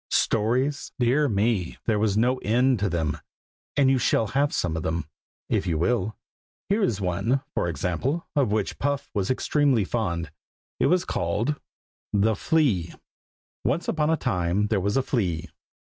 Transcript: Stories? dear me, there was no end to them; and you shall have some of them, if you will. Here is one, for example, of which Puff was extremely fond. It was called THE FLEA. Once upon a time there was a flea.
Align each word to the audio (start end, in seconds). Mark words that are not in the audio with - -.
Stories? 0.09 0.91
dear 0.97 1.29
me, 1.29 1.77
there 1.85 1.99
was 1.99 2.17
no 2.17 2.37
end 2.37 2.79
to 2.79 2.89
them; 2.89 3.19
and 3.77 3.91
you 3.91 3.99
shall 3.99 4.25
have 4.25 4.51
some 4.51 4.75
of 4.75 4.81
them, 4.81 5.05
if 5.47 5.67
you 5.67 5.77
will. 5.77 6.17
Here 6.69 6.81
is 6.81 6.99
one, 6.99 7.41
for 7.53 7.67
example, 7.69 8.25
of 8.35 8.51
which 8.51 8.79
Puff 8.79 9.11
was 9.13 9.29
extremely 9.29 9.83
fond. 9.85 10.31
It 10.79 10.87
was 10.87 11.05
called 11.05 11.61
THE 12.13 12.35
FLEA. 12.35 12.95
Once 13.63 13.87
upon 13.87 14.09
a 14.09 14.17
time 14.17 14.69
there 14.69 14.81
was 14.81 14.97
a 14.97 15.03
flea. 15.03 15.51